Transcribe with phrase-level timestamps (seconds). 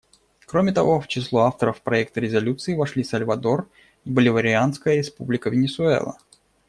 [0.47, 3.69] Кроме того, в число авторов проекта резолюции вошли Сальвадор
[4.03, 6.17] и Боливарианская Республика Венесуэла.